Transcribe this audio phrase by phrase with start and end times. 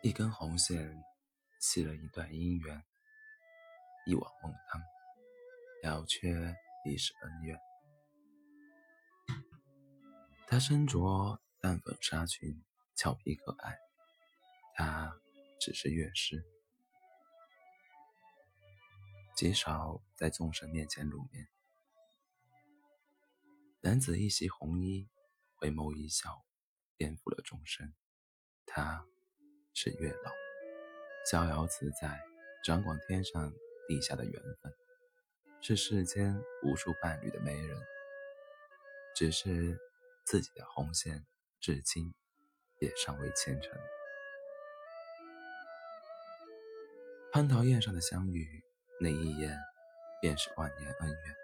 [0.00, 1.02] 一根红线
[1.60, 2.84] 系了一段姻缘，
[4.06, 4.80] 一碗孟汤，
[5.82, 6.28] 了却
[6.84, 7.58] 一世恩怨。
[10.46, 12.62] 她身着淡粉纱裙，
[12.94, 13.76] 俏皮可爱。
[14.74, 15.20] 他
[15.58, 16.44] 只是乐师，
[19.34, 21.48] 极少在众生面前露面。
[23.80, 25.08] 男子一袭红衣，
[25.56, 26.44] 回眸一笑，
[26.96, 27.92] 颠覆了众生。
[28.64, 29.04] 他
[29.80, 30.32] 是月老，
[31.24, 32.20] 逍遥自在，
[32.64, 33.52] 掌管天上
[33.86, 34.72] 地下的缘分，
[35.60, 37.78] 是世间无数伴侣的媒人。
[39.14, 39.78] 只是
[40.26, 41.24] 自己的红线，
[41.60, 42.12] 至今
[42.80, 43.70] 也尚未牵成。
[47.32, 48.64] 蟠桃宴上的相遇，
[49.00, 49.56] 那一眼
[50.20, 51.36] 便是万年恩怨，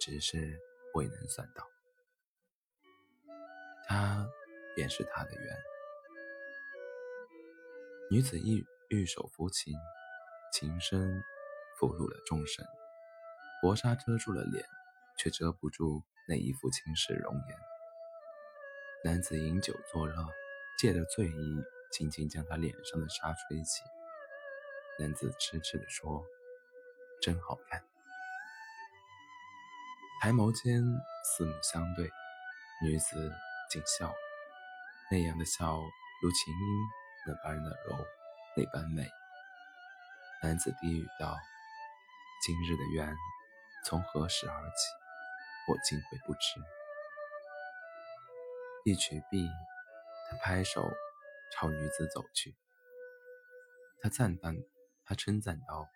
[0.00, 0.58] 只是
[0.94, 1.64] 未能算到。
[3.86, 4.28] 他
[4.74, 5.69] 便是他的缘。
[8.12, 9.72] 女子一玉手抚琴，
[10.52, 11.22] 琴声
[11.78, 12.66] 俘虏了众生。
[13.62, 14.66] 薄纱遮住了脸，
[15.16, 17.56] 却遮不住那一副倾世容颜。
[19.04, 20.26] 男子饮酒作乐，
[20.76, 23.84] 借着醉意，轻轻将她脸上的纱吹起。
[24.98, 26.24] 男子痴痴地说
[27.22, 27.80] ：“真好看。”
[30.20, 30.82] 抬眸间，
[31.22, 32.10] 四目相对，
[32.82, 33.30] 女子
[33.70, 34.16] 竟笑了，
[35.12, 36.60] 那样的笑，如琴音
[37.26, 38.06] 那般的柔，
[38.56, 39.08] 那般美。
[40.42, 41.38] 男子低语道
[42.44, 43.14] ：“今日的缘，
[43.84, 44.72] 从何时而起？
[45.68, 46.60] 我竟会不知。”
[48.84, 49.46] 一曲毕，
[50.30, 50.90] 他拍手
[51.52, 52.56] 朝女子走去，
[54.00, 54.56] 他赞叹。
[55.04, 55.88] 他称赞道：“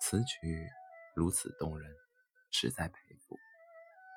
[0.00, 0.66] 此曲
[1.14, 1.94] 如此动人，
[2.50, 2.94] 实在佩
[3.28, 3.38] 服。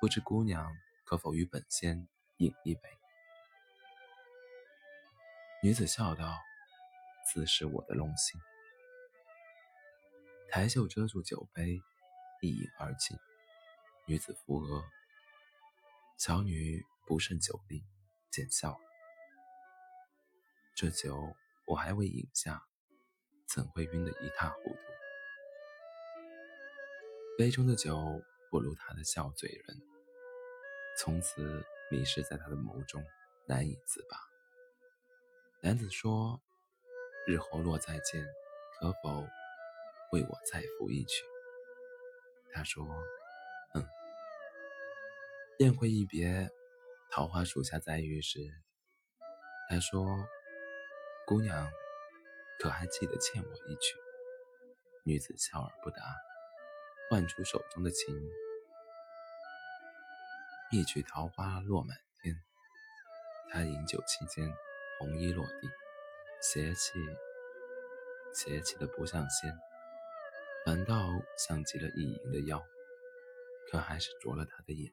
[0.00, 0.74] 不知姑娘
[1.04, 2.08] 可否与本仙
[2.38, 2.80] 饮一杯？”
[5.60, 6.38] 女子笑道
[7.26, 8.40] ：“自是我的荣幸。”
[10.48, 11.80] 台袖遮住酒杯，
[12.40, 13.18] 一饮而尽。
[14.06, 14.84] 女子扶额，
[16.16, 17.82] 小女不胜酒力，
[18.30, 18.80] 见笑了。
[20.76, 21.34] 这酒
[21.66, 22.62] 我还未饮下。
[23.48, 24.78] 怎会晕得一塌糊涂？
[27.38, 29.82] 杯中的酒不如他的笑醉人，
[30.98, 33.02] 从此迷失在他的眸中，
[33.46, 34.27] 难以自拔。
[35.60, 36.40] 男子说
[37.26, 38.24] ：“日后若再见，
[38.78, 39.26] 可否
[40.12, 41.24] 为我再抚一曲？”
[42.54, 42.86] 他说
[43.74, 43.84] ：“嗯。”
[45.58, 46.48] 宴会一别，
[47.10, 48.38] 桃花树下再遇时，
[49.68, 50.06] 他说
[51.26, 51.70] ：“姑娘。”
[52.60, 53.96] 可还记得欠我一曲？
[55.04, 56.02] 女子笑而不答，
[57.08, 58.20] 唤出手中的琴，
[60.72, 62.34] 一曲桃花落满天。
[63.50, 64.52] 他饮酒期间，
[64.98, 65.68] 红衣落地，
[66.40, 66.92] 邪气，
[68.34, 69.56] 邪气的不像仙，
[70.66, 72.62] 反倒像极了意淫的妖，
[73.70, 74.92] 可还是着了他的眼。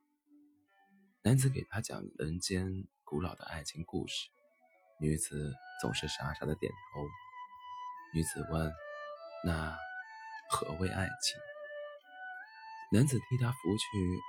[1.24, 4.30] 男子给他讲人间古老的爱情故事，
[5.00, 7.02] 女子总是傻傻的点头。
[8.14, 8.72] 女子问
[9.44, 9.76] ：“那
[10.50, 11.40] 何为爱情？”
[12.94, 13.88] 男子替她拂去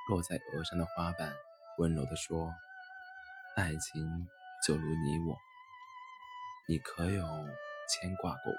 [0.09, 1.33] 落在额上的花瓣，
[1.79, 2.51] 温柔地说
[3.55, 4.27] ：“爱情
[4.67, 5.37] 就如你我，
[6.67, 7.23] 你可有
[7.89, 8.59] 牵挂过我？”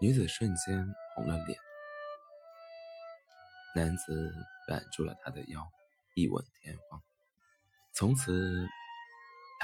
[0.00, 1.58] 女子瞬间红了脸。
[3.74, 4.34] 男子
[4.68, 5.70] 揽住了她的腰，
[6.14, 7.02] 一吻天荒。
[7.94, 8.68] 从此。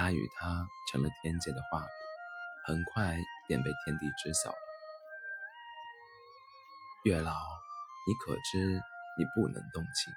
[0.00, 1.88] 他与她成了天界的画笔，
[2.66, 3.18] 很快
[3.48, 4.56] 便被天地知晓了。
[7.02, 7.32] 月老，
[8.06, 8.80] 你可知
[9.18, 10.14] 你不能动情？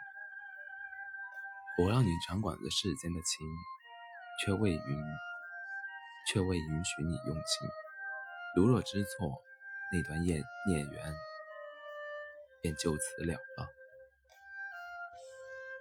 [1.79, 3.47] 我让你掌管着世间的情，
[4.43, 5.05] 却未允，
[6.27, 7.69] 却未允许你用情。
[8.55, 9.41] 如若知错，
[9.93, 11.15] 那段孽孽缘
[12.61, 13.67] 便就此了了。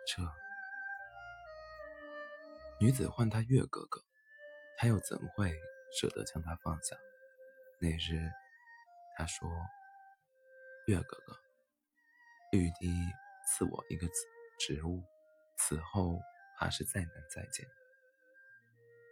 [0.07, 0.23] 这。
[2.81, 4.03] 女子唤他月哥哥，
[4.77, 5.53] 他又怎会
[5.99, 6.97] 舍得将他放下？
[7.79, 8.31] 那日，
[9.17, 9.51] 他说
[10.87, 11.37] ：“月哥哥，
[12.53, 12.89] 玉帝
[13.47, 14.07] 赐我一个
[14.59, 15.03] 职务，
[15.59, 16.19] 此后
[16.59, 17.67] 怕是再难再见。”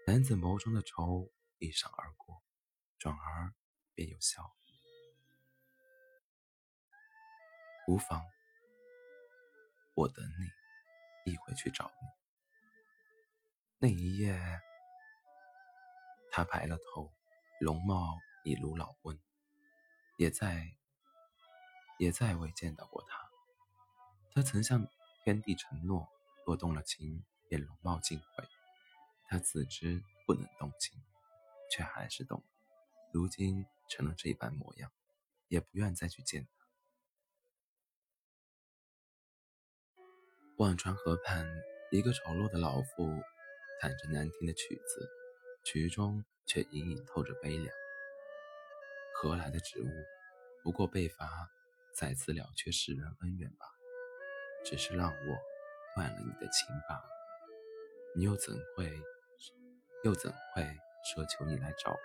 [0.09, 2.43] 男子眸中的愁一闪而过，
[2.99, 3.53] 转而
[3.93, 4.57] 便有笑。
[7.87, 8.25] 无妨，
[9.93, 12.09] 我等你，一会去找你。
[13.81, 14.41] 那一夜，
[16.31, 17.13] 他白了头，
[17.61, 19.21] 容貌已如老翁，
[20.17, 20.75] 也再
[21.99, 23.31] 也再未见到过他。
[24.33, 24.89] 他曾向
[25.23, 26.09] 天地承诺，
[26.47, 28.49] 若动了情，便容貌尽毁。
[29.29, 31.01] 他自知不能动情，
[31.71, 32.45] 却还是动了。
[33.13, 34.91] 如今成了这般模样，
[35.49, 36.51] 也不愿再去见他。
[40.57, 41.47] 忘川河畔，
[41.93, 43.07] 一个丑陋的老妇
[43.81, 45.09] 弹着难听的曲子，
[45.65, 47.73] 曲中却隐隐透着悲凉。
[49.15, 49.89] 何来的植物？
[50.65, 51.49] 不过被罚
[51.95, 53.73] 再次了却世人恩怨罢了。
[54.65, 55.39] 只是让我
[55.95, 57.09] 断了你的情罢了。
[58.17, 58.91] 你又怎会，
[60.05, 60.63] 又怎会
[61.05, 61.99] 奢求你来找我？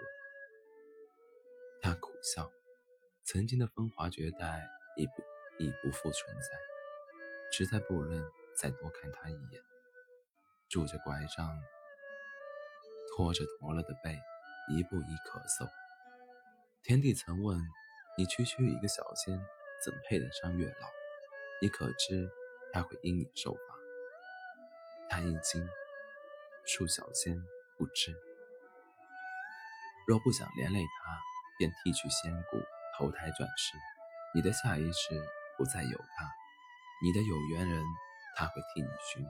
[1.80, 2.52] 他苦笑，
[3.24, 4.68] 曾经的风华绝代
[4.98, 5.14] 已不
[5.60, 6.58] 已不复存在，
[7.52, 8.26] 实在不忍
[8.58, 9.62] 再多看他一眼。
[10.70, 11.62] 拄着拐杖，
[13.10, 14.18] 拖着驼了的背，
[14.70, 15.70] 一步一咳嗽。
[16.82, 17.60] 天帝曾问
[18.18, 19.40] 你，区区一个小仙，
[19.86, 20.90] 怎配得上月老？
[21.62, 22.28] 你可知
[22.72, 23.60] 他会因你受罚？
[25.10, 25.70] 他一惊。
[26.66, 27.38] 恕小仙
[27.84, 28.16] 不知。
[30.08, 31.20] 若不想连累他，
[31.58, 32.58] 便剃去仙骨，
[32.98, 33.78] 投胎转世。
[34.34, 35.22] 你的下一世
[35.58, 36.32] 不再有他，
[37.04, 37.84] 你的有缘人
[38.38, 39.26] 他会替你寻。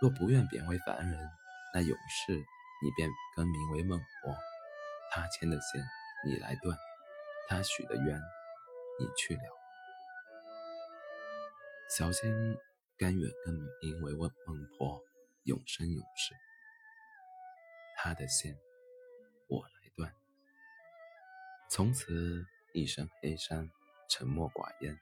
[0.00, 1.28] 若不愿贬为凡人，
[1.74, 4.36] 那永世你便更名为孟婆。
[5.10, 5.84] 他牵的线
[6.24, 6.78] 你来断，
[7.48, 8.20] 他许的愿
[9.00, 9.42] 你去了。
[11.90, 12.30] 小仙
[12.96, 15.02] 甘愿更名为孟孟婆。
[15.44, 16.34] 永生永世，
[18.00, 18.56] 他的线
[19.48, 20.14] 我来断。
[21.68, 23.68] 从此一身黑衫，
[24.08, 24.96] 沉默寡言，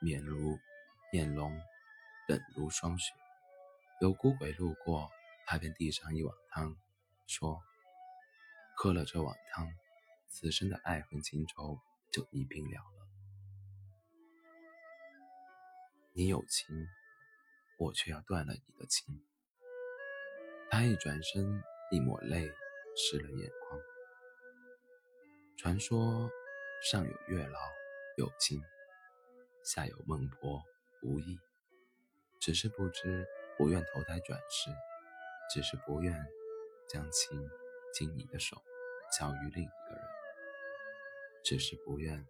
[0.00, 0.58] 面如
[1.12, 1.52] 面容
[2.26, 3.12] 冷如霜雪。
[4.00, 5.10] 有孤鬼路过，
[5.44, 6.74] 他便递上一碗汤，
[7.26, 7.62] 说
[8.74, 9.68] ：“喝了这碗汤，
[10.30, 11.78] 此生的爱恨情仇
[12.10, 13.06] 就一并了了。
[16.14, 16.88] 你有情，
[17.78, 19.22] 我却要断了你的情。”
[20.72, 22.50] 他一转身，一抹泪
[22.96, 23.80] 湿了眼眶。
[25.56, 26.30] 传说
[26.82, 27.58] 上有月老
[28.16, 28.62] 有情，
[29.64, 30.62] 下有孟婆
[31.02, 31.38] 无意。
[32.38, 33.26] 只是不知
[33.58, 34.70] 不愿投胎转世，
[35.52, 36.26] 只是不愿
[36.88, 37.50] 将情
[37.92, 38.56] 经你的手
[39.18, 40.04] 交于另一个人，
[41.44, 42.26] 只是不愿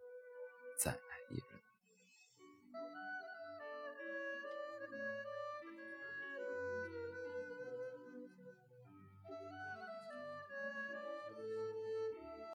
[0.76, 1.09] 再。